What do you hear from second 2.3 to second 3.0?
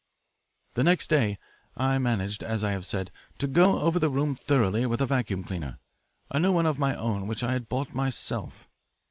as I have